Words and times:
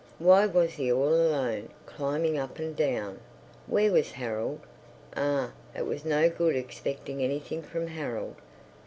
Why 0.17 0.47
was 0.47 0.71
he 0.73 0.91
all 0.91 1.13
alone, 1.13 1.69
climbing 1.85 2.35
up 2.35 2.57
and 2.57 2.75
down? 2.75 3.19
Where 3.67 3.91
was 3.91 4.13
Harold? 4.13 4.61
Ah, 5.15 5.51
it 5.77 5.85
was 5.85 6.05
no 6.05 6.27
good 6.27 6.55
expecting 6.55 7.21
anything 7.21 7.61
from 7.61 7.85
Harold. 7.85 8.37